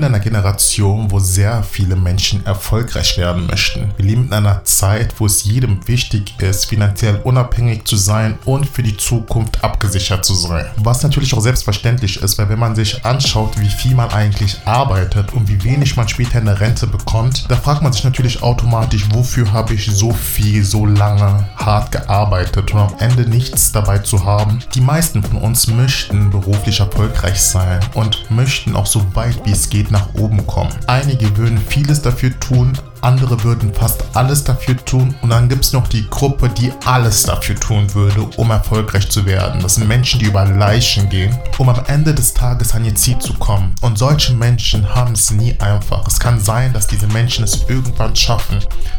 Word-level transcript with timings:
in 0.00 0.06
einer 0.06 0.18
Generation, 0.20 1.10
wo 1.10 1.18
sehr 1.18 1.62
viele 1.62 1.94
Menschen 1.94 2.44
erfolgreich 2.46 3.18
werden 3.18 3.46
möchten. 3.46 3.92
Wir 3.98 4.06
leben 4.06 4.28
in 4.28 4.32
einer 4.32 4.64
Zeit, 4.64 5.14
wo 5.18 5.26
es 5.26 5.44
jedem 5.44 5.86
wichtig 5.86 6.34
ist, 6.40 6.66
finanziell 6.66 7.20
unabhängig 7.22 7.84
zu 7.84 7.96
sein 7.96 8.38
und 8.46 8.66
für 8.66 8.82
die 8.82 8.96
Zukunft 8.96 9.62
abgesichert 9.62 10.24
zu 10.24 10.34
sein. 10.34 10.64
Was 10.78 11.02
natürlich 11.02 11.34
auch 11.34 11.42
selbstverständlich 11.42 12.22
ist, 12.22 12.38
weil 12.38 12.48
wenn 12.48 12.58
man 12.58 12.74
sich 12.74 13.04
anschaut, 13.04 13.60
wie 13.60 13.68
viel 13.68 13.94
man 13.94 14.10
eigentlich 14.10 14.58
arbeitet 14.64 15.34
und 15.34 15.48
wie 15.48 15.62
wenig 15.64 15.96
man 15.96 16.08
später 16.08 16.38
in 16.38 16.46
der 16.46 16.60
Rente 16.60 16.86
bekommt, 16.86 17.44
da 17.48 17.56
fragt 17.56 17.82
man 17.82 17.92
sich 17.92 18.04
natürlich 18.04 18.42
automatisch, 18.42 19.04
wofür 19.12 19.52
habe 19.52 19.74
ich 19.74 19.90
so 19.90 20.12
viel, 20.12 20.64
so 20.64 20.86
lange 20.86 21.46
hart 21.56 21.92
gearbeitet 21.92 22.72
und 22.72 22.80
am 22.80 22.94
Ende 23.00 23.28
nichts 23.28 23.70
dabei 23.72 23.98
zu 23.98 24.24
haben. 24.24 24.60
Die 24.74 24.80
meisten 24.80 25.22
von 25.22 25.36
uns 25.36 25.66
möchten 25.66 26.30
beruflich 26.30 26.80
erfolgreich 26.80 27.40
sein 27.40 27.80
und 27.92 28.30
möchten 28.30 28.74
auch 28.74 28.86
so 28.86 29.04
weit 29.14 29.38
wie 29.44 29.52
es 29.52 29.68
geht 29.68 29.89
nach 29.90 30.14
oben 30.14 30.46
kommen. 30.46 30.70
Einige 30.86 31.36
würden 31.36 31.58
vieles 31.58 32.02
dafür 32.02 32.38
tun, 32.40 32.72
andere 33.02 33.42
würden 33.42 33.72
fast 33.74 34.04
alles 34.14 34.44
dafür 34.44 34.76
tun 34.84 35.14
und 35.22 35.30
dann 35.30 35.48
gibt 35.48 35.64
es 35.64 35.72
noch 35.72 35.86
die 35.88 36.08
Gruppe, 36.08 36.48
die 36.48 36.72
alles 36.84 37.24
dafür 37.24 37.56
tun 37.56 37.92
würde, 37.94 38.22
um 38.36 38.50
erfolgreich 38.50 39.10
zu 39.10 39.26
werden. 39.26 39.60
Das 39.62 39.76
sind 39.76 39.88
Menschen, 39.88 40.20
die 40.20 40.26
über 40.26 40.44
Leichen 40.44 41.08
gehen, 41.08 41.36
um 41.58 41.68
am 41.68 41.84
Ende 41.86 42.14
des 42.14 42.34
Tages 42.34 42.74
an 42.74 42.84
ihr 42.84 42.94
Ziel 42.94 43.18
zu 43.18 43.34
kommen. 43.34 43.74
Und 43.80 43.98
solche 43.98 44.34
Menschen 44.34 44.94
haben 44.94 45.12
es 45.12 45.30
nie 45.30 45.54
einfach. 45.60 46.06
Es 46.06 46.18
kann 46.18 46.40
sein, 46.40 46.72
dass 46.72 46.86
diese 46.86 47.06
Menschen 47.08 47.44
es 47.44 47.64
irgendwann 47.68 48.14
schaffen, 48.14 48.58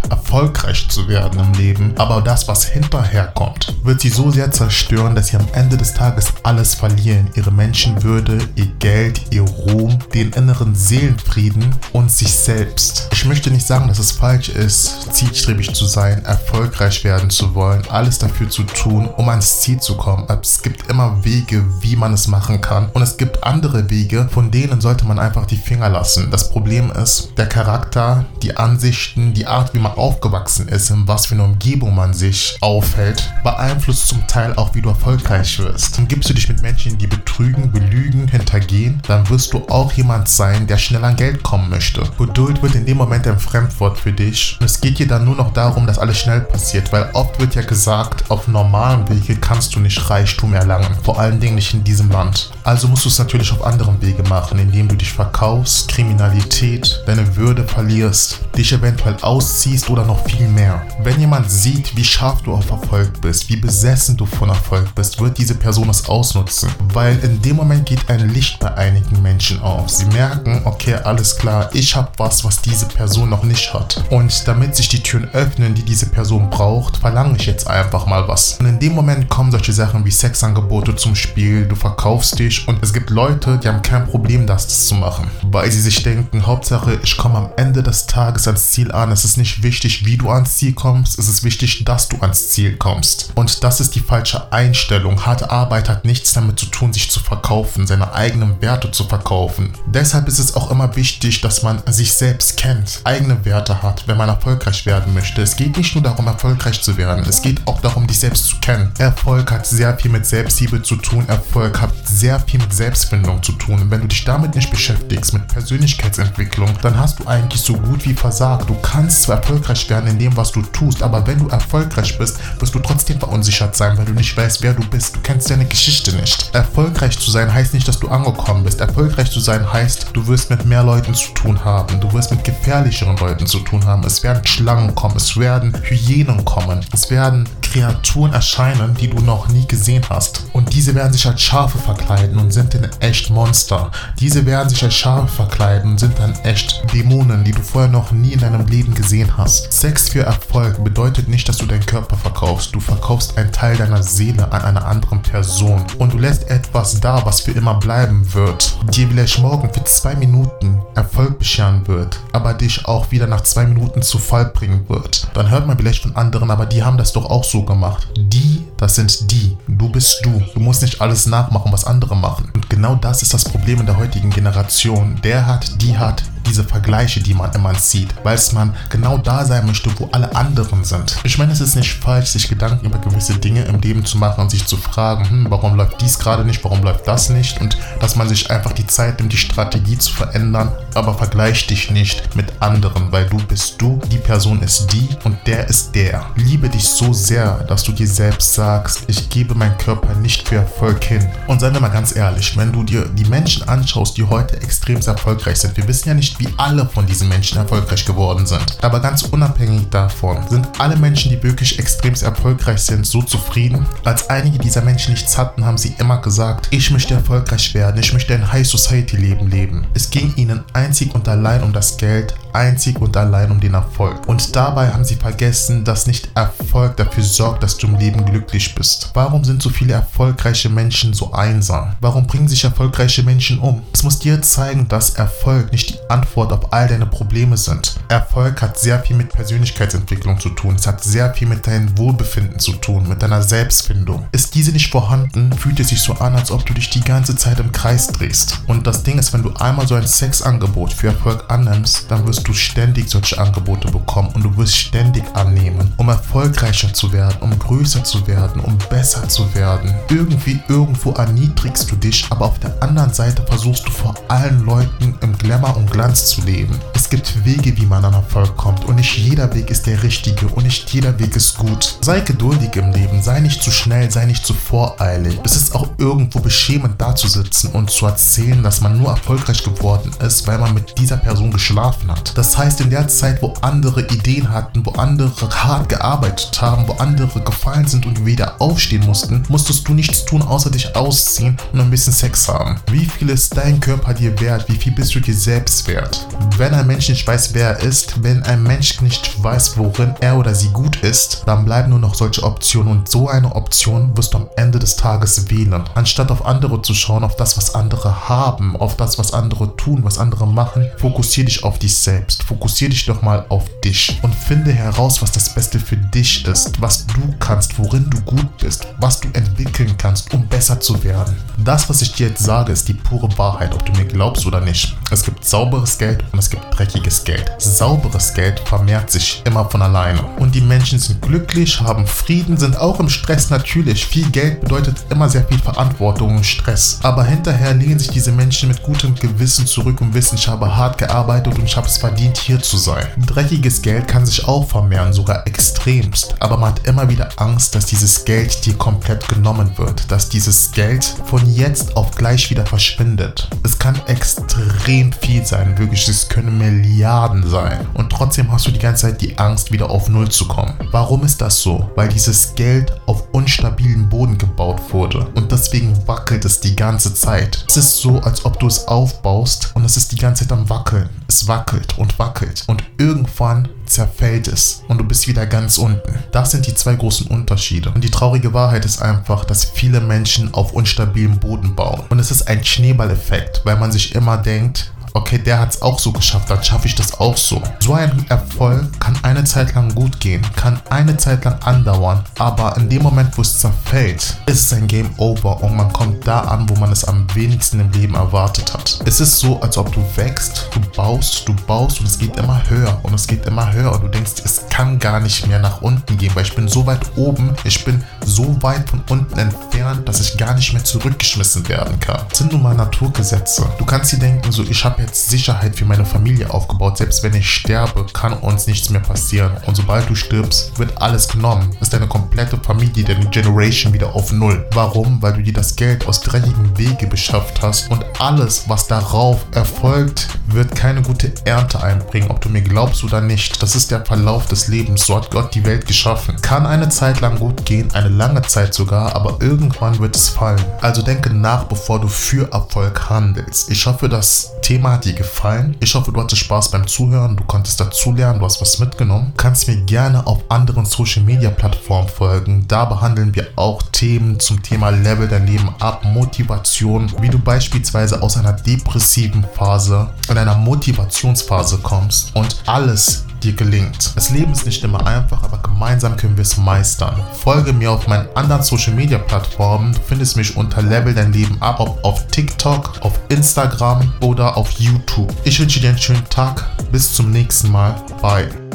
erfolgreich 0.09 0.89
zu 0.89 1.07
werden 1.07 1.39
im 1.39 1.53
Leben, 1.53 1.93
aber 1.97 2.21
das, 2.21 2.47
was 2.47 2.65
hinterher 2.65 3.27
kommt, 3.27 3.73
wird 3.83 4.01
sie 4.01 4.09
so 4.09 4.31
sehr 4.31 4.51
zerstören, 4.51 5.15
dass 5.15 5.27
sie 5.27 5.37
am 5.37 5.47
Ende 5.53 5.77
des 5.77 5.93
Tages 5.93 6.33
alles 6.43 6.75
verlieren. 6.75 7.29
Ihre 7.35 7.51
Menschenwürde, 7.51 8.39
ihr 8.55 8.67
Geld, 8.79 9.21
ihr 9.31 9.43
Ruhm, 9.43 9.99
den 10.13 10.31
inneren 10.31 10.75
Seelenfrieden 10.75 11.75
und 11.93 12.11
sich 12.11 12.33
selbst. 12.33 13.09
Ich 13.11 13.25
möchte 13.25 13.51
nicht 13.51 13.65
sagen, 13.65 13.90
dass 13.91 13.99
es 13.99 14.13
falsch 14.13 14.47
ist, 14.47 15.13
zielstrebig 15.13 15.73
zu 15.73 15.85
sein, 15.85 16.23
erfolgreich 16.23 17.03
werden 17.03 17.29
zu 17.29 17.53
wollen, 17.55 17.83
alles 17.89 18.19
dafür 18.19 18.49
zu 18.49 18.63
tun, 18.63 19.05
um 19.17 19.27
ans 19.27 19.59
Ziel 19.59 19.81
zu 19.81 19.97
kommen. 19.97 20.25
Es 20.41 20.61
gibt 20.61 20.89
immer 20.89 21.25
Wege, 21.25 21.65
wie 21.81 21.97
man 21.97 22.13
es 22.13 22.29
machen 22.29 22.61
kann. 22.61 22.89
Und 22.93 23.01
es 23.01 23.17
gibt 23.17 23.43
andere 23.43 23.89
Wege, 23.89 24.29
von 24.31 24.49
denen 24.49 24.79
sollte 24.79 25.03
man 25.03 25.19
einfach 25.19 25.45
die 25.45 25.57
Finger 25.57 25.89
lassen. 25.89 26.31
Das 26.31 26.49
Problem 26.49 26.89
ist, 26.89 27.33
der 27.35 27.47
Charakter, 27.47 28.23
die 28.41 28.55
Ansichten, 28.55 29.33
die 29.33 29.45
Art, 29.45 29.73
wie 29.73 29.79
man 29.79 29.91
aufgewachsen 29.91 30.69
ist, 30.69 30.89
in 30.89 31.05
was 31.05 31.25
für 31.25 31.35
eine 31.35 31.43
Umgebung 31.43 31.93
man 31.93 32.13
sich 32.13 32.57
aufhält, 32.61 33.29
beeinflusst 33.43 34.07
zum 34.07 34.25
Teil 34.25 34.53
auch, 34.55 34.73
wie 34.73 34.81
du 34.81 34.87
erfolgreich 34.87 35.59
wirst. 35.59 35.99
Und 35.99 36.07
gibst 36.07 36.29
du 36.29 36.33
dich 36.33 36.47
mit 36.47 36.61
Menschen, 36.61 36.97
die 36.97 37.07
betrügen, 37.07 37.73
belügen, 37.73 38.29
hintergehen, 38.29 39.01
dann 39.05 39.29
wirst 39.29 39.51
du 39.51 39.65
auch 39.67 39.91
jemand 39.91 40.29
sein, 40.29 40.65
der 40.65 40.77
schnell 40.77 41.03
an 41.03 41.17
Geld 41.17 41.43
kommen 41.43 41.69
möchte. 41.69 42.03
Geduld 42.17 42.63
wird 42.63 42.75
in 42.75 42.85
dem 42.85 42.95
Moment 42.95 43.27
ein 43.27 43.37
Fremdwort 43.37 43.80
Antwort 43.81 43.97
für 43.97 44.13
dich. 44.13 44.59
Es 44.63 44.79
geht 44.79 44.97
hier 44.97 45.07
dann 45.07 45.25
nur 45.25 45.35
noch 45.35 45.53
darum, 45.53 45.87
dass 45.87 45.97
alles 45.97 46.19
schnell 46.19 46.41
passiert, 46.41 46.91
weil 46.93 47.09
oft 47.13 47.39
wird 47.39 47.55
ja 47.55 47.63
gesagt, 47.63 48.29
auf 48.29 48.47
normalem 48.47 49.09
Wege 49.09 49.35
kannst 49.35 49.75
du 49.75 49.79
nicht 49.79 50.07
Reichtum 50.07 50.53
erlangen. 50.53 50.95
Vor 51.03 51.19
allen 51.19 51.39
Dingen 51.39 51.55
nicht 51.55 51.73
in 51.73 51.83
diesem 51.83 52.11
Land. 52.11 52.51
Also 52.63 52.87
musst 52.87 53.05
du 53.05 53.09
es 53.09 53.17
natürlich 53.17 53.51
auf 53.51 53.65
anderem 53.65 53.99
Wege 53.99 54.21
machen, 54.29 54.59
indem 54.59 54.87
du 54.87 54.95
dich 54.95 55.11
verkaufst, 55.11 55.87
Kriminalität, 55.87 57.01
deine 57.07 57.35
Würde 57.35 57.63
verlierst, 57.63 58.41
dich 58.55 58.71
eventuell 58.71 59.17
ausziehst 59.21 59.89
oder 59.89 60.05
noch 60.05 60.23
viel 60.25 60.47
mehr. 60.47 60.85
Wenn 61.01 61.19
jemand 61.19 61.49
sieht, 61.49 61.97
wie 61.97 62.03
scharf 62.03 62.43
du 62.43 62.53
auf 62.53 62.69
Erfolg 62.69 63.19
bist, 63.21 63.49
wie 63.49 63.55
besessen 63.55 64.15
du 64.15 64.27
von 64.27 64.49
Erfolg 64.49 64.93
bist, 64.93 65.19
wird 65.19 65.39
diese 65.39 65.55
Person 65.55 65.89
es 65.89 66.07
ausnutzen. 66.07 66.69
Weil 66.93 67.17
in 67.23 67.41
dem 67.41 67.55
Moment 67.55 67.87
geht 67.87 68.07
ein 68.11 68.29
Licht 68.29 68.59
bei 68.59 68.71
einigen 68.75 69.23
Menschen 69.23 69.59
auf. 69.61 69.89
Sie 69.89 70.05
merken, 70.05 70.61
okay, 70.65 70.93
alles 71.03 71.35
klar, 71.35 71.71
ich 71.73 71.95
habe 71.95 72.11
was, 72.17 72.43
was 72.43 72.61
diese 72.61 72.85
Person 72.85 73.29
noch 73.29 73.41
nicht 73.41 73.70
hat. 73.73 74.03
Und 74.09 74.47
damit 74.47 74.75
sich 74.75 74.89
die 74.89 75.01
Türen 75.01 75.29
öffnen, 75.33 75.73
die 75.73 75.83
diese 75.83 76.07
Person 76.07 76.49
braucht, 76.49 76.97
verlange 76.97 77.37
ich 77.37 77.45
jetzt 77.45 77.67
einfach 77.67 78.05
mal 78.05 78.27
was. 78.27 78.57
Und 78.59 78.65
in 78.65 78.79
dem 78.79 78.93
Moment 78.93 79.29
kommen 79.29 79.51
solche 79.51 79.73
Sachen 79.73 80.05
wie 80.05 80.11
Sexangebote 80.11 80.95
zum 80.95 81.15
Spiel, 81.15 81.65
du 81.65 81.75
verkaufst 81.75 82.39
dich 82.39 82.67
und 82.67 82.83
es 82.83 82.93
gibt 82.93 83.09
Leute, 83.09 83.57
die 83.57 83.67
haben 83.67 83.81
kein 83.81 84.05
Problem, 84.05 84.47
das 84.47 84.87
zu 84.87 84.95
machen. 84.95 85.29
Weil 85.43 85.71
sie 85.71 85.81
sich 85.81 86.03
denken, 86.03 86.45
Hauptsache, 86.45 86.99
ich 87.03 87.17
komme 87.17 87.37
am 87.37 87.49
Ende 87.57 87.83
des 87.83 88.07
Tages 88.07 88.47
ans 88.47 88.71
Ziel 88.71 88.91
an. 88.91 89.11
Es 89.11 89.25
ist 89.25 89.37
nicht 89.37 89.63
wichtig, 89.63 90.05
wie 90.05 90.17
du 90.17 90.29
ans 90.29 90.57
Ziel 90.57 90.73
kommst, 90.73 91.17
es 91.19 91.27
ist 91.27 91.43
wichtig, 91.43 91.83
dass 91.85 92.09
du 92.09 92.17
ans 92.17 92.49
Ziel 92.49 92.77
kommst. 92.77 93.31
Und 93.35 93.63
das 93.63 93.79
ist 93.79 93.95
die 93.95 93.99
falsche 93.99 94.51
Einstellung. 94.51 95.25
Harte 95.25 95.49
Arbeit 95.51 95.89
hat 95.89 96.05
nichts 96.05 96.33
damit 96.33 96.59
zu 96.59 96.65
tun, 96.67 96.93
sich 96.93 97.09
zu 97.09 97.19
verkaufen, 97.19 97.87
seine 97.87 98.13
eigenen 98.13 98.61
Werte 98.61 98.91
zu 98.91 99.05
verkaufen. 99.05 99.73
Deshalb 99.87 100.27
ist 100.27 100.39
es 100.39 100.55
auch 100.55 100.71
immer 100.71 100.95
wichtig, 100.95 101.41
dass 101.41 101.63
man 101.63 101.81
sich 101.87 102.13
selbst 102.13 102.57
kennt, 102.57 103.01
eigene 103.03 103.45
Werte 103.45 103.60
Werte 103.61 103.83
hat, 103.83 104.07
wenn 104.07 104.17
man 104.17 104.27
erfolgreich 104.27 104.87
werden 104.87 105.13
möchte. 105.13 105.43
Es 105.43 105.55
geht 105.55 105.77
nicht 105.77 105.93
nur 105.93 106.03
darum, 106.03 106.25
erfolgreich 106.25 106.81
zu 106.81 106.97
werden, 106.97 107.23
es 107.29 107.43
geht 107.43 107.61
auch 107.67 107.79
darum, 107.79 108.07
dich 108.07 108.19
selbst 108.19 108.47
zu 108.47 108.55
kennen. 108.59 108.91
Erfolg 108.97 109.51
hat 109.51 109.67
sehr 109.67 109.95
viel 109.97 110.09
mit 110.09 110.25
Selbstliebe 110.25 110.81
zu 110.81 110.95
tun, 110.95 111.29
Erfolg 111.29 111.79
hat 111.79 111.93
sehr 112.03 112.39
viel 112.39 112.59
mit 112.59 112.73
Selbstfindung 112.73 113.43
zu 113.43 113.51
tun. 113.51 113.79
Und 113.79 113.91
wenn 113.91 114.01
du 114.01 114.07
dich 114.07 114.23
damit 114.23 114.55
nicht 114.55 114.71
beschäftigst, 114.71 115.33
mit 115.33 115.47
Persönlichkeitsentwicklung, 115.47 116.71
dann 116.81 116.97
hast 116.97 117.19
du 117.19 117.27
eigentlich 117.27 117.61
so 117.61 117.73
gut 117.73 118.03
wie 118.07 118.15
versagt. 118.15 118.67
Du 118.67 118.73
kannst 118.81 119.23
zwar 119.23 119.37
erfolgreich 119.37 119.87
werden 119.91 120.09
in 120.09 120.17
dem, 120.17 120.35
was 120.35 120.51
du 120.51 120.63
tust, 120.63 121.03
aber 121.03 121.27
wenn 121.27 121.37
du 121.37 121.47
erfolgreich 121.49 122.17
bist, 122.17 122.39
wirst 122.59 122.73
du 122.73 122.79
trotzdem 122.79 123.19
verunsichert 123.19 123.75
sein, 123.75 123.95
weil 123.95 124.05
du 124.05 124.13
nicht 124.13 124.35
weißt, 124.35 124.63
wer 124.63 124.73
du 124.73 124.83
bist. 124.89 125.17
Du 125.17 125.19
kennst 125.21 125.51
deine 125.51 125.65
Geschichte 125.65 126.15
nicht. 126.15 126.49
Erfolgreich 126.53 127.19
zu 127.19 127.29
sein 127.29 127.53
heißt 127.53 127.75
nicht, 127.75 127.87
dass 127.87 127.99
du 127.99 128.07
angekommen 128.07 128.63
bist. 128.63 128.81
Erfolgreich 128.81 129.29
zu 129.29 129.39
sein 129.39 129.71
heißt, 129.71 130.07
du 130.13 130.25
wirst 130.25 130.49
mit 130.49 130.65
mehr 130.65 130.83
Leuten 130.83 131.13
zu 131.13 131.31
tun 131.33 131.63
haben. 131.63 131.99
Du 131.99 132.11
wirst 132.13 132.31
mit 132.31 132.43
gefährlicheren 132.43 133.17
Leuten 133.17 133.45
zu 133.51 133.59
tun 133.59 133.85
haben. 133.85 134.03
Es 134.05 134.23
werden 134.23 134.45
Schlangen 134.47 134.95
kommen, 134.95 135.17
es 135.17 135.37
werden 135.37 135.73
Hyänen 135.83 136.43
kommen, 136.45 136.85
es 136.93 137.09
werden 137.11 137.47
Kreaturen 137.61 138.33
erscheinen, 138.33 138.95
die 138.95 139.09
du 139.09 139.19
noch 139.19 139.47
nie 139.49 139.65
gesehen 139.67 140.03
hast. 140.09 140.43
Und 140.53 140.73
diese 140.73 140.95
werden 140.95 141.13
sich 141.13 141.25
als 141.25 141.41
Schafe 141.41 141.77
verkleiden 141.77 142.37
und 142.37 142.51
sind 142.51 142.73
dann 142.73 142.89
echt 142.99 143.29
Monster. 143.29 143.91
Diese 144.19 144.45
werden 144.45 144.69
sich 144.69 144.83
als 144.83 144.95
Schafe 144.95 145.27
verkleiden 145.27 145.91
und 145.91 145.99
sind 145.99 146.17
dann 146.19 146.33
echt 146.43 146.83
Dämonen, 146.93 147.43
die 147.43 147.51
du 147.51 147.61
vorher 147.61 147.89
noch 147.89 148.11
nie 148.11 148.33
in 148.33 148.39
deinem 148.39 148.67
Leben 148.67 148.93
gesehen 148.93 149.37
hast. 149.37 149.71
Sex 149.71 150.09
für 150.09 150.23
Erfolg 150.23 150.83
bedeutet 150.83 151.27
nicht, 151.27 151.47
dass 151.47 151.57
du 151.57 151.65
deinen 151.65 151.85
Körper 151.85 152.17
verkaufst. 152.17 152.75
Du 152.75 152.79
verkaufst 152.79 153.37
einen 153.37 153.51
Teil 153.51 153.77
deiner 153.77 154.03
Seele 154.03 154.51
an 154.51 154.61
einer 154.61 154.85
anderen 154.85 155.21
Person. 155.21 155.85
Und 155.97 156.13
du 156.13 156.17
lässt 156.17 156.49
etwas 156.49 156.99
da, 156.99 157.25
was 157.25 157.41
für 157.41 157.51
immer 157.51 157.75
bleiben 157.75 158.33
wird. 158.33 158.77
Dir 158.93 159.07
vielleicht 159.07 159.39
morgen 159.39 159.73
für 159.73 159.83
zwei 159.85 160.15
Minuten 160.15 160.81
Erfolg 160.95 161.39
bescheren 161.39 161.87
wird, 161.87 162.19
aber 162.33 162.53
dich 162.53 162.85
auch 162.85 163.11
wieder 163.11 163.27
nach 163.31 163.41
zwei 163.41 163.65
Minuten 163.65 164.03
zu 164.03 164.19
Fall 164.19 164.45
bringen 164.45 164.87
wird. 164.87 165.27
Dann 165.33 165.49
hört 165.49 165.65
man 165.65 165.77
vielleicht 165.77 166.03
von 166.03 166.15
anderen, 166.15 166.51
aber 166.51 166.67
die 166.67 166.83
haben 166.83 166.97
das 166.97 167.13
doch 167.13 167.25
auch 167.29 167.43
so 167.43 167.63
gemacht. 167.63 168.07
Die, 168.17 168.63
das 168.77 168.95
sind 168.95 169.31
die. 169.31 169.57
Du 169.67 169.89
bist 169.89 170.21
du. 170.23 170.43
Du 170.53 170.59
musst 170.59 170.83
nicht 170.83 171.01
alles 171.01 171.25
nachmachen, 171.25 171.71
was 171.71 171.85
andere 171.85 172.15
machen. 172.15 172.51
Und 172.53 172.69
genau 172.69 172.95
das 172.95 173.23
ist 173.23 173.33
das 173.33 173.45
Problem 173.45 173.79
in 173.79 173.85
der 173.87 173.97
heutigen 173.97 174.29
Generation. 174.29 175.19
Der 175.23 175.47
hat, 175.47 175.81
die 175.81 175.97
hat, 175.97 176.23
diese 176.45 176.63
Vergleiche, 176.63 177.21
die 177.21 177.33
man 177.33 177.51
immer 177.53 177.75
sieht, 177.75 178.13
weil 178.23 178.39
man 178.53 178.75
genau 178.89 179.17
da 179.17 179.45
sein 179.45 179.65
möchte, 179.65 179.91
wo 179.99 180.09
alle 180.11 180.35
anderen 180.35 180.83
sind. 180.83 181.17
Ich 181.23 181.37
meine, 181.37 181.51
es 181.51 181.61
ist 181.61 181.75
nicht 181.75 181.93
falsch, 181.93 182.29
sich 182.29 182.47
Gedanken 182.47 182.85
über 182.85 182.97
gewisse 182.99 183.37
Dinge 183.37 183.63
im 183.63 183.79
Leben 183.79 184.05
zu 184.05 184.17
machen 184.17 184.41
und 184.41 184.51
sich 184.51 184.65
zu 184.65 184.77
fragen, 184.77 185.29
hm, 185.29 185.47
warum 185.49 185.75
läuft 185.75 186.01
dies 186.01 186.17
gerade 186.17 186.45
nicht, 186.45 186.63
warum 186.63 186.81
läuft 186.81 187.07
das 187.07 187.29
nicht 187.29 187.61
und 187.61 187.77
dass 187.99 188.15
man 188.15 188.27
sich 188.27 188.49
einfach 188.49 188.71
die 188.71 188.87
Zeit 188.87 189.19
nimmt, 189.19 189.33
die 189.33 189.37
Strategie 189.37 189.97
zu 189.97 190.13
verändern, 190.13 190.71
aber 190.95 191.13
vergleich 191.13 191.67
dich 191.67 191.91
nicht 191.91 192.35
mit 192.35 192.51
anderen, 192.59 193.11
weil 193.11 193.27
du 193.27 193.37
bist 193.37 193.81
du, 193.81 193.99
die 194.11 194.17
Person 194.17 194.61
ist 194.61 194.91
die 194.93 195.09
und 195.23 195.37
der 195.45 195.67
ist 195.67 195.93
der. 195.95 196.25
Liebe 196.35 196.69
dich 196.69 196.87
so 196.87 197.13
sehr, 197.13 197.63
dass 197.65 197.83
du 197.83 197.91
dir 197.91 198.07
selbst 198.07 198.53
sagst, 198.53 199.03
ich 199.07 199.29
gebe 199.29 199.55
meinen 199.55 199.77
Körper 199.77 200.15
nicht 200.15 200.47
für 200.47 200.55
Erfolg 200.55 201.03
hin. 201.03 201.27
Und 201.47 201.59
sei 201.59 201.69
mal 201.79 201.89
ganz 201.89 202.15
ehrlich, 202.15 202.55
wenn 202.57 202.71
du 202.71 202.83
dir 202.83 203.05
die 203.05 203.25
Menschen 203.25 203.67
anschaust, 203.67 204.17
die 204.17 204.23
heute 204.23 204.61
extrem 204.61 205.01
erfolgreich 205.01 205.57
sind, 205.57 205.75
wir 205.77 205.87
wissen 205.87 206.09
ja 206.09 206.13
nicht, 206.13 206.30
wie 206.39 206.49
alle 206.57 206.85
von 206.85 207.05
diesen 207.05 207.29
Menschen 207.29 207.57
erfolgreich 207.57 208.05
geworden 208.05 208.45
sind. 208.45 208.77
Aber 208.81 208.99
ganz 208.99 209.23
unabhängig 209.23 209.89
davon 209.89 210.37
sind 210.49 210.67
alle 210.79 210.95
Menschen, 210.95 211.31
die 211.31 211.41
wirklich 211.41 211.79
extrem 211.79 212.13
erfolgreich 212.13 212.81
sind, 212.81 213.05
so 213.05 213.21
zufrieden. 213.21 213.85
Als 214.03 214.29
einige 214.29 214.59
dieser 214.59 214.81
Menschen 214.81 215.13
nichts 215.13 215.37
hatten, 215.37 215.65
haben 215.65 215.77
sie 215.77 215.95
immer 215.99 216.21
gesagt, 216.21 216.67
ich 216.71 216.91
möchte 216.91 217.13
erfolgreich 217.13 217.73
werden, 217.73 217.99
ich 217.99 218.13
möchte 218.13 218.33
ein 218.33 218.51
High 218.51 218.67
Society 218.67 219.15
Leben 219.17 219.49
leben. 219.49 219.87
Es 219.93 220.09
ging 220.09 220.33
ihnen 220.35 220.63
einzig 220.73 221.13
und 221.15 221.27
allein 221.27 221.63
um 221.63 221.73
das 221.73 221.97
Geld, 221.97 222.35
einzig 222.53 222.99
und 222.99 223.15
allein 223.15 223.51
um 223.51 223.59
den 223.59 223.73
Erfolg. 223.73 224.27
Und 224.27 224.55
dabei 224.55 224.89
haben 224.89 225.05
sie 225.05 225.15
vergessen, 225.15 225.83
dass 225.85 226.07
nicht 226.07 226.29
Erfolg 226.35 226.97
dafür 226.97 227.23
sorgt, 227.23 227.63
dass 227.63 227.77
du 227.77 227.87
im 227.87 227.95
Leben 227.95 228.25
glücklich 228.25 228.75
bist. 228.75 229.11
Warum 229.13 229.43
sind 229.43 229.61
so 229.61 229.69
viele 229.69 229.93
erfolgreiche 229.93 230.69
Menschen 230.69 231.13
so 231.13 231.31
einsam? 231.31 231.95
Warum 232.01 232.27
bringen 232.27 232.47
sich 232.47 232.63
erfolgreiche 232.63 233.23
Menschen 233.23 233.59
um? 233.59 233.81
Es 233.93 234.03
muss 234.03 234.19
dir 234.19 234.41
zeigen, 234.41 234.87
dass 234.87 235.11
Erfolg 235.11 235.71
nicht 235.71 235.91
die 235.91 236.09
Antwort 236.09 236.20
Antwort 236.21 236.53
auf 236.53 236.71
all 236.71 236.87
deine 236.87 237.07
Probleme 237.07 237.57
sind. 237.57 237.95
Erfolg 238.11 238.61
hat 238.61 238.77
sehr 238.77 238.99
viel 238.99 239.15
mit 239.15 239.29
Persönlichkeitsentwicklung 239.29 240.37
zu 240.37 240.49
tun. 240.49 240.75
Es 240.75 240.85
hat 240.85 241.01
sehr 241.01 241.33
viel 241.33 241.47
mit 241.47 241.65
deinem 241.65 241.97
Wohlbefinden 241.97 242.59
zu 242.59 242.73
tun, 242.73 243.07
mit 243.07 243.21
deiner 243.21 243.41
Selbstfindung. 243.41 244.27
Ist 244.33 244.53
diese 244.53 244.73
nicht 244.73 244.91
vorhanden, 244.91 245.53
fühlt 245.53 245.79
es 245.79 245.89
sich 245.89 246.01
so 246.01 246.13
an, 246.15 246.35
als 246.35 246.51
ob 246.51 246.65
du 246.65 246.73
dich 246.73 246.89
die 246.89 246.99
ganze 246.99 247.37
Zeit 247.37 247.59
im 247.61 247.71
Kreis 247.71 248.07
drehst. 248.07 248.63
Und 248.67 248.85
das 248.85 249.03
Ding 249.03 249.17
ist, 249.17 249.31
wenn 249.31 249.43
du 249.43 249.53
einmal 249.53 249.87
so 249.87 249.95
ein 249.95 250.05
Sexangebot 250.05 250.91
für 250.91 251.07
Erfolg 251.07 251.45
annimmst, 251.47 252.11
dann 252.11 252.27
wirst 252.27 252.45
du 252.45 252.53
ständig 252.53 253.09
solche 253.09 253.39
Angebote 253.39 253.89
bekommen 253.89 254.29
und 254.33 254.43
du 254.43 254.57
wirst 254.57 254.75
ständig 254.75 255.23
annehmen, 255.33 255.93
um 255.95 256.09
erfolgreicher 256.09 256.93
zu 256.93 257.13
werden, 257.13 257.37
um 257.39 257.57
größer 257.57 258.03
zu 258.03 258.27
werden, 258.27 258.59
um 258.59 258.77
besser 258.89 259.29
zu 259.29 259.55
werden. 259.55 259.95
Irgendwie 260.09 260.59
irgendwo 260.67 261.13
erniedrigst 261.13 261.89
du 261.89 261.95
dich, 261.95 262.25
aber 262.29 262.47
auf 262.47 262.59
der 262.59 262.83
anderen 262.83 263.13
Seite 263.13 263.41
versuchst 263.47 263.87
du 263.87 263.91
vor 263.91 264.15
allen 264.27 264.65
Leuten 264.65 265.15
im 265.21 265.37
Glamour 265.37 265.77
und 265.77 265.89
Glanz 265.89 266.25
zu 266.25 266.41
leben. 266.41 266.77
Es 266.93 267.09
gibt 267.09 267.45
Wege, 267.45 267.77
wie 267.77 267.85
man 267.85 268.00
an 268.05 268.13
Erfolg 268.13 268.55
kommt 268.57 268.85
und 268.85 268.95
nicht 268.95 269.17
jeder 269.17 269.53
Weg 269.53 269.69
ist 269.69 269.87
der 269.87 270.01
richtige 270.03 270.47
und 270.47 270.63
nicht 270.63 270.89
jeder 270.91 271.17
Weg 271.19 271.35
ist 271.35 271.57
gut. 271.57 271.97
Sei 272.01 272.21
geduldig 272.21 272.75
im 272.75 272.91
Leben, 272.91 273.21
sei 273.21 273.39
nicht 273.39 273.61
zu 273.61 273.71
schnell, 273.71 274.09
sei 274.11 274.25
nicht 274.25 274.45
zu 274.45 274.53
voreilig. 274.53 275.39
Es 275.43 275.55
ist 275.55 275.75
auch 275.75 275.89
irgendwo 275.97 276.39
beschämend 276.39 276.99
da 276.99 277.15
zu 277.15 277.27
sitzen 277.27 277.71
und 277.71 277.89
zu 277.89 278.05
erzählen, 278.05 278.63
dass 278.63 278.81
man 278.81 278.97
nur 278.97 279.09
erfolgreich 279.09 279.63
geworden 279.63 280.11
ist, 280.25 280.47
weil 280.47 280.57
man 280.57 280.73
mit 280.73 280.97
dieser 280.97 281.17
Person 281.17 281.51
geschlafen 281.51 282.11
hat. 282.11 282.37
Das 282.37 282.57
heißt, 282.57 282.81
in 282.81 282.89
der 282.89 283.07
Zeit, 283.07 283.41
wo 283.41 283.53
andere 283.61 284.01
Ideen 284.07 284.49
hatten, 284.49 284.85
wo 284.85 284.91
andere 284.91 285.31
hart 285.51 285.89
gearbeitet 285.89 286.61
haben, 286.61 286.87
wo 286.87 286.93
andere 286.93 287.41
gefallen 287.41 287.87
sind 287.87 288.05
und 288.05 288.25
wieder 288.25 288.55
aufstehen 288.59 289.05
mussten, 289.05 289.43
musstest 289.49 289.87
du 289.87 289.93
nichts 289.93 290.25
tun, 290.25 290.41
außer 290.41 290.69
dich 290.71 290.95
ausziehen 290.95 291.57
und 291.73 291.79
ein 291.79 291.89
bisschen 291.89 292.13
Sex 292.13 292.47
haben. 292.47 292.79
Wie 292.91 293.05
viel 293.05 293.29
ist 293.29 293.55
dein 293.55 293.79
Körper 293.79 294.13
dir 294.13 294.39
wert? 294.39 294.65
Wie 294.67 294.77
viel 294.77 294.93
bist 294.93 295.13
du 295.15 295.19
dir 295.19 295.35
selbst 295.35 295.87
wert? 295.87 296.27
Wenn 296.57 296.73
ein 296.73 296.87
Mensch 296.87 297.09
nicht 297.09 297.25
weiß, 297.25 297.53
wer 297.53 297.77
er 297.77 297.79
ist, 297.79 297.90
wenn 298.21 298.41
ein 298.43 298.63
Mensch 298.63 299.01
nicht 299.01 299.43
weiß, 299.43 299.77
worin 299.77 300.15
er 300.21 300.37
oder 300.37 300.55
sie 300.55 300.69
gut 300.69 301.03
ist, 301.03 301.43
dann 301.45 301.65
bleiben 301.65 301.89
nur 301.89 301.99
noch 301.99 302.15
solche 302.15 302.43
Optionen 302.43 302.89
und 302.89 303.09
so 303.09 303.27
eine 303.27 303.53
Option 303.53 304.15
wirst 304.15 304.33
du 304.33 304.37
am 304.37 304.49
Ende 304.55 304.79
des 304.79 304.95
Tages 304.95 305.49
wählen. 305.49 305.83
Anstatt 305.93 306.31
auf 306.31 306.45
andere 306.45 306.81
zu 306.81 306.93
schauen, 306.93 307.25
auf 307.25 307.35
das, 307.35 307.57
was 307.57 307.75
andere 307.75 308.29
haben, 308.29 308.77
auf 308.77 308.95
das, 308.95 309.19
was 309.19 309.33
andere 309.33 309.75
tun, 309.75 310.05
was 310.05 310.19
andere 310.19 310.47
machen, 310.47 310.87
fokussiere 310.99 311.47
dich 311.47 311.65
auf 311.65 311.79
dich 311.79 311.97
selbst. 311.97 312.43
Fokussiere 312.43 312.91
dich 312.91 313.05
doch 313.05 313.21
mal 313.21 313.45
auf 313.49 313.65
dich 313.83 314.19
und 314.21 314.33
finde 314.33 314.71
heraus, 314.71 315.21
was 315.21 315.33
das 315.33 315.53
Beste 315.53 315.77
für 315.77 315.97
dich 315.97 316.47
ist, 316.47 316.81
was 316.81 317.05
du 317.07 317.33
kannst, 317.39 317.77
worin 317.77 318.09
du 318.09 318.21
gut 318.21 318.57
bist, 318.59 318.87
was 319.01 319.19
du 319.19 319.27
entwickeln 319.33 319.95
kannst, 319.97 320.33
um 320.33 320.47
besser 320.47 320.79
zu 320.79 321.03
werden. 321.03 321.35
Das, 321.63 321.89
was 321.89 322.01
ich 322.01 322.13
dir 322.13 322.29
jetzt 322.29 322.43
sage, 322.43 322.71
ist 322.71 322.87
die 322.87 322.95
pure 322.95 323.29
Wahrheit, 323.37 323.75
ob 323.75 323.85
du 323.85 323.91
mir 323.91 324.05
glaubst 324.05 324.47
oder 324.47 324.61
nicht. 324.61 324.97
Es 325.11 325.21
gibt 325.21 325.45
sauberes 325.45 325.97
Geld 325.97 326.23
und 326.31 326.39
es 326.39 326.49
gibt 326.49 326.65
dreckiges 326.75 327.23
Geld. 327.23 327.51
Sauberes 327.59 328.33
Geld 328.33 328.59
vermehrt 328.61 329.11
sich 329.11 329.43
immer 329.45 329.69
von 329.69 329.83
alleine. 329.83 330.23
Und 330.39 330.55
die 330.55 330.61
Menschen 330.61 330.97
sind 330.97 331.21
glücklich, 331.21 331.79
haben 331.79 332.07
Frieden, 332.07 332.57
sind 332.57 332.77
auch 332.77 332.99
im 332.99 333.09
Stress 333.09 333.51
natürlich. 333.51 334.07
Viel 334.07 334.29
Geld 334.31 334.61
bedeutet 334.61 334.97
immer 335.09 335.29
sehr 335.29 335.43
viel 335.43 335.59
Verantwortung 335.59 336.37
und 336.37 336.45
Stress. 336.45 336.99
Aber 337.03 337.23
hinterher 337.25 337.75
lehnen 337.75 337.99
sich 337.99 338.09
diese 338.09 338.31
Menschen 338.31 338.69
mit 338.69 338.81
gutem 338.81 339.13
Gewissen 339.13 339.67
zurück 339.67 340.01
und 340.01 340.15
wissen, 340.15 340.35
ich 340.35 340.47
habe 340.47 340.75
hart 340.75 340.97
gearbeitet 340.97 341.59
und 341.59 341.65
ich 341.65 341.77
habe 341.77 341.87
es 341.87 341.97
verdient, 341.97 342.37
hier 342.37 342.59
zu 342.59 342.77
sein. 342.77 343.05
Dreckiges 343.27 343.83
Geld 343.83 344.07
kann 344.07 344.25
sich 344.25 344.47
auch 344.47 344.67
vermehren, 344.67 345.13
sogar 345.13 345.45
extremst. 345.45 346.33
Aber 346.39 346.57
man 346.57 346.71
hat 346.71 346.87
immer 346.87 347.07
wieder 347.07 347.29
Angst, 347.37 347.75
dass 347.75 347.85
dieses 347.85 348.25
Geld 348.25 348.65
dir 348.65 348.73
komplett 348.73 349.27
genommen 349.27 349.77
wird. 349.77 350.09
Dass 350.09 350.27
dieses 350.27 350.71
Geld 350.71 351.03
von 351.25 351.50
jetzt 351.55 351.97
auf 351.97 352.11
gleich 352.11 352.49
wieder 352.49 352.65
verschwindet. 352.65 353.49
Es 353.63 353.77
kann 353.77 353.99
extrem 354.07 355.11
viel 355.11 355.45
sein, 355.45 355.77
wirklich. 355.77 356.07
Es 356.07 356.29
können 356.29 356.57
Milliarden 356.57 357.47
sein. 357.47 357.87
Und 357.93 358.09
trotzdem 358.11 358.51
hast 358.51 358.67
du 358.67 358.71
die 358.71 358.79
ganze 358.79 359.07
Zeit 359.07 359.21
die 359.21 359.37
Angst, 359.37 359.71
wieder 359.71 359.89
auf 359.89 360.09
Null 360.09 360.29
zu 360.29 360.47
kommen. 360.47 360.73
Warum 360.91 361.23
ist 361.23 361.41
das 361.41 361.61
so? 361.61 361.89
Weil 361.95 362.09
dieses 362.09 362.55
Geld 362.55 362.93
auf 363.05 363.27
unstabilen 363.31 364.09
Boden 364.09 364.37
gebaut 364.37 364.81
wurde. 364.91 365.27
Und 365.35 365.51
deswegen 365.51 365.95
wackelt 366.07 366.45
es 366.45 366.59
die 366.59 366.75
ganze 366.75 367.13
Zeit. 367.13 367.65
Es 367.67 367.77
ist 367.77 367.97
so, 367.97 368.19
als 368.19 368.45
ob 368.45 368.59
du 368.59 368.67
es 368.67 368.87
aufbaust 368.87 369.71
und 369.73 369.85
es 369.85 369.97
ist 369.97 370.11
die 370.11 370.17
ganze 370.17 370.47
Zeit 370.47 370.57
am 370.57 370.69
Wackeln. 370.69 371.09
Es 371.27 371.47
wackelt 371.47 371.97
und 371.97 372.17
wackelt. 372.19 372.63
Und 372.67 372.83
irgendwann 372.97 373.67
zerfällt 373.91 374.47
es 374.47 374.83
und 374.87 374.97
du 374.99 375.03
bist 375.03 375.27
wieder 375.27 375.45
ganz 375.45 375.77
unten. 375.77 376.17
Das 376.31 376.51
sind 376.51 376.65
die 376.65 376.73
zwei 376.73 376.95
großen 376.95 377.27
Unterschiede. 377.27 377.91
Und 377.91 378.03
die 378.03 378.09
traurige 378.09 378.53
Wahrheit 378.53 378.85
ist 378.85 379.01
einfach, 379.01 379.43
dass 379.45 379.65
viele 379.65 379.99
Menschen 379.99 380.53
auf 380.53 380.71
unstabilem 380.71 381.39
Boden 381.41 381.75
bauen. 381.75 382.03
Und 382.09 382.19
es 382.19 382.31
ist 382.31 382.43
ein 382.43 382.63
Schneeballeffekt, 382.63 383.65
weil 383.65 383.75
man 383.75 383.91
sich 383.91 384.15
immer 384.15 384.37
denkt, 384.37 384.93
okay, 385.13 385.37
der 385.37 385.59
hat 385.59 385.73
es 385.73 385.81
auch 385.81 385.99
so 385.99 386.11
geschafft, 386.11 386.49
dann 386.49 386.63
schaffe 386.63 386.87
ich 386.87 386.95
das 386.95 387.19
auch 387.19 387.37
so. 387.37 387.61
So 387.79 387.93
ein 387.93 388.25
Erfolg 388.29 388.99
kann 388.99 389.17
eine 389.23 389.43
Zeit 389.43 389.73
lang 389.75 389.93
gut 389.93 390.19
gehen, 390.19 390.41
kann 390.55 390.79
eine 390.89 391.17
Zeit 391.17 391.43
lang 391.45 391.61
andauern, 391.63 392.23
aber 392.37 392.77
in 392.77 392.89
dem 392.89 393.03
Moment, 393.03 393.37
wo 393.37 393.41
es 393.41 393.59
zerfällt, 393.59 394.37
ist 394.45 394.65
es 394.65 394.73
ein 394.73 394.87
Game 394.87 395.09
Over 395.17 395.61
und 395.63 395.75
man 395.75 395.91
kommt 395.91 396.25
da 396.25 396.41
an, 396.41 396.69
wo 396.69 396.75
man 396.75 396.91
es 396.91 397.03
am 397.03 397.27
wenigsten 397.33 397.79
im 397.79 397.91
Leben 397.91 398.15
erwartet 398.15 398.73
hat. 398.73 398.99
Es 399.05 399.19
ist 399.19 399.39
so, 399.39 399.59
als 399.61 399.77
ob 399.77 399.91
du 399.93 400.03
wächst, 400.15 400.67
du 400.73 400.79
baust, 400.95 401.47
du 401.47 401.53
baust 401.67 401.99
und 401.99 402.07
es 402.07 402.17
geht 402.17 402.37
immer 402.37 402.61
höher 402.69 402.99
und 403.03 403.13
es 403.13 403.27
geht 403.27 403.45
immer 403.45 403.71
höher 403.73 403.93
und 403.93 404.03
du 404.03 404.07
denkst, 404.07 404.33
es 404.43 404.63
kann 404.69 404.99
gar 404.99 405.19
nicht 405.19 405.47
mehr 405.47 405.59
nach 405.59 405.81
unten 405.81 406.17
gehen, 406.17 406.31
weil 406.35 406.45
ich 406.45 406.55
bin 406.55 406.67
so 406.67 406.85
weit 406.85 407.01
oben, 407.15 407.55
ich 407.63 407.83
bin 407.83 408.03
so 408.25 408.61
weit 408.61 408.89
von 408.89 409.03
unten 409.09 409.37
entfernt, 409.37 410.07
dass 410.07 410.19
ich 410.19 410.37
gar 410.37 410.53
nicht 410.55 410.73
mehr 410.73 410.83
zurückgeschmissen 410.83 411.67
werden 411.67 411.99
kann. 411.99 412.21
Das 412.29 412.37
sind 412.37 412.51
nun 412.51 412.63
mal 412.63 412.75
Naturgesetze. 412.75 413.67
Du 413.77 413.85
kannst 413.85 414.11
dir 414.11 414.19
denken, 414.19 414.51
so 414.51 414.63
ich 414.63 414.83
habe 414.83 415.00
jetzt 415.01 415.29
Sicherheit 415.29 415.75
für 415.75 415.85
meine 415.85 416.05
Familie 416.05 416.49
aufgebaut. 416.49 416.97
Selbst 416.97 417.23
wenn 417.23 417.33
ich 417.33 417.49
sterbe, 417.49 418.05
kann 418.13 418.33
uns 418.33 418.67
nichts 418.67 418.89
mehr 418.89 419.01
passieren. 419.01 419.51
Und 419.65 419.75
sobald 419.75 420.09
du 420.09 420.15
stirbst, 420.15 420.77
wird 420.77 421.01
alles 421.01 421.27
genommen. 421.27 421.75
Ist 421.81 421.93
deine 421.93 422.07
komplette 422.07 422.57
Familie, 422.57 423.03
deine 423.03 423.25
Generation 423.29 423.93
wieder 423.93 424.15
auf 424.15 424.31
Null. 424.31 424.67
Warum? 424.73 425.21
Weil 425.21 425.33
du 425.33 425.43
dir 425.43 425.53
das 425.53 425.75
Geld 425.75 426.07
aus 426.07 426.21
dreckigen 426.21 426.77
Wege 426.77 427.07
beschafft 427.07 427.61
hast 427.61 427.91
und 427.91 428.05
alles, 428.19 428.69
was 428.69 428.87
darauf 428.87 429.45
erfolgt, 429.51 430.27
wird 430.53 430.75
keine 430.75 431.01
gute 431.01 431.31
Ernte 431.45 431.81
einbringen, 431.81 432.29
ob 432.29 432.41
du 432.41 432.49
mir 432.49 432.61
glaubst 432.61 433.03
oder 433.03 433.21
nicht. 433.21 433.61
Das 433.61 433.75
ist 433.75 433.91
der 433.91 434.05
Verlauf 434.05 434.47
des 434.47 434.67
Lebens. 434.67 435.05
So 435.05 435.15
hat 435.15 435.31
Gott 435.31 435.53
die 435.55 435.65
Welt 435.65 435.87
geschaffen. 435.87 436.35
Kann 436.41 436.65
eine 436.65 436.89
Zeit 436.89 437.21
lang 437.21 437.39
gut 437.39 437.65
gehen, 437.65 437.89
eine 437.93 438.09
lange 438.09 438.41
Zeit 438.43 438.73
sogar, 438.73 439.15
aber 439.15 439.37
irgendwann 439.41 439.99
wird 439.99 440.15
es 440.15 440.29
fallen. 440.29 440.63
Also 440.81 441.01
denke 441.01 441.33
nach, 441.33 441.65
bevor 441.65 441.99
du 441.99 442.07
für 442.07 442.51
Erfolg 442.51 443.09
handelst. 443.09 443.69
Ich 443.69 443.85
hoffe, 443.85 444.09
das 444.09 444.51
Thema 444.61 444.93
hat 444.93 445.05
dir 445.05 445.13
gefallen. 445.13 445.75
Ich 445.79 445.95
hoffe, 445.95 446.11
du 446.11 446.21
hattest 446.21 446.41
Spaß 446.43 446.71
beim 446.71 446.87
Zuhören, 446.87 447.37
du 447.37 447.43
konntest 447.43 447.79
dazulernen, 447.79 448.39
du 448.39 448.45
hast 448.45 448.61
was 448.61 448.79
mitgenommen. 448.79 449.33
Kannst 449.37 449.67
mir 449.67 449.77
gerne 449.83 450.25
auf 450.27 450.39
anderen 450.49 450.85
Social 450.85 451.23
Media 451.23 451.49
Plattformen 451.49 452.09
folgen. 452.09 452.65
Da 452.67 452.85
behandeln 452.85 453.35
wir 453.35 453.47
auch 453.55 453.81
Themen 453.91 454.39
zum 454.39 454.61
Thema 454.61 454.89
Level 454.89 455.27
dein 455.27 455.47
Leben 455.47 455.69
ab, 455.79 456.03
Motivation, 456.05 457.11
wie 457.21 457.29
du 457.29 457.39
beispielsweise 457.39 458.21
aus 458.21 458.37
einer 458.37 458.53
depressiven 458.53 459.45
Phase 459.55 460.09
in 460.29 460.37
einer 460.41 460.55
Motivationsphase 460.55 461.79
kommst 461.79 462.35
und 462.35 462.63
alles 462.65 463.25
dir 463.41 463.53
gelingt. 463.53 464.15
Das 464.15 464.29
Leben 464.29 464.51
ist 464.51 464.65
nicht 464.65 464.83
immer 464.83 465.05
einfach, 465.05 465.43
aber 465.43 465.57
gemeinsam 465.57 466.15
können 466.15 466.37
wir 466.37 466.43
es 466.43 466.57
meistern. 466.57 467.15
Folge 467.33 467.73
mir 467.73 467.91
auf 467.91 468.07
meinen 468.07 468.27
anderen 468.35 468.63
Social 468.63 468.93
Media 468.93 469.17
Plattformen. 469.17 469.93
Du 469.93 469.99
findest 470.07 470.37
mich 470.37 470.55
unter 470.55 470.81
Level 470.81 471.13
dein 471.13 471.33
Leben 471.33 471.57
ab, 471.61 471.79
ob 471.79 472.03
auf 472.03 472.27
TikTok, 472.27 472.99
auf 473.01 473.19
Instagram 473.29 474.13
oder 474.21 474.57
auf 474.57 474.71
YouTube. 474.71 475.33
Ich 475.43 475.59
wünsche 475.59 475.79
dir 475.79 475.89
einen 475.89 475.97
schönen 475.97 476.29
Tag. 476.29 476.67
Bis 476.91 477.13
zum 477.13 477.31
nächsten 477.31 477.71
Mal. 477.71 477.95
Bye. 478.21 478.70